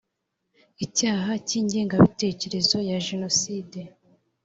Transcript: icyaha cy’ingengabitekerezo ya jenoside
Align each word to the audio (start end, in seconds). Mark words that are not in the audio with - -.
icyaha 0.85 1.31
cy’ingengabitekerezo 1.47 2.77
ya 2.89 2.97
jenoside 3.07 3.79